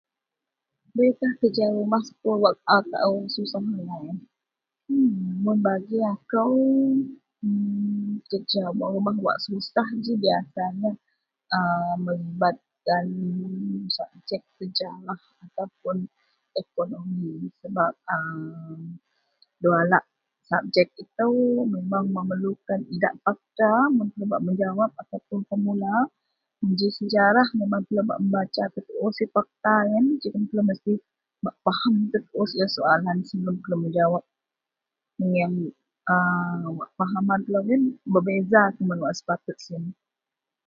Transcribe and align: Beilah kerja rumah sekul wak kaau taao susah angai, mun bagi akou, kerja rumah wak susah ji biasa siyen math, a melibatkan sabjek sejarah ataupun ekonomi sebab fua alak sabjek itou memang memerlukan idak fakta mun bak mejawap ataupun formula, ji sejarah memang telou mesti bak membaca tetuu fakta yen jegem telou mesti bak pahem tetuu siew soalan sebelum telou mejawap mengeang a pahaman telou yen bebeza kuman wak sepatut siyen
Beilah 0.95 1.31
kerja 1.39 1.65
rumah 1.77 2.01
sekul 2.07 2.35
wak 2.43 2.55
kaau 2.67 2.81
taao 2.91 3.13
susah 3.35 3.63
angai, 3.69 4.09
mun 5.43 5.57
bagi 5.65 5.99
akou, 6.13 6.55
kerja 8.29 8.61
rumah 8.95 9.15
wak 9.25 9.37
susah 9.45 9.87
ji 10.03 10.13
biasa 10.23 10.63
siyen 10.73 10.79
math, 10.83 10.99
a 11.57 11.59
melibatkan 12.05 13.07
sabjek 13.95 14.43
sejarah 14.59 15.21
ataupun 15.45 15.97
ekonomi 16.63 17.31
sebab 17.61 17.91
fua 19.61 19.75
alak 19.83 20.05
sabjek 20.49 20.87
itou 21.03 21.39
memang 21.73 22.05
memerlukan 22.17 22.79
idak 22.95 23.13
fakta 23.23 23.71
mun 23.95 24.09
bak 24.31 24.41
mejawap 24.47 24.91
ataupun 25.01 25.39
formula, 25.49 25.95
ji 26.79 26.87
sejarah 26.99 27.47
memang 27.59 27.81
telou 27.87 28.03
mesti 28.05 28.09
bak 28.11 28.19
membaca 28.21 28.63
tetuu 28.75 29.07
fakta 29.35 29.75
yen 29.91 30.05
jegem 30.21 30.43
telou 30.49 30.65
mesti 30.69 30.93
bak 31.43 31.55
pahem 31.65 31.95
tetuu 32.13 32.45
siew 32.49 32.67
soalan 32.77 33.17
sebelum 33.27 33.55
telou 33.65 33.79
mejawap 33.83 34.23
mengeang 35.19 35.55
a 36.13 36.85
pahaman 36.99 37.39
telou 37.45 37.63
yen 37.69 37.81
bebeza 38.13 38.61
kuman 38.77 38.99
wak 39.03 39.15
sepatut 39.17 39.57
siyen 39.65 39.83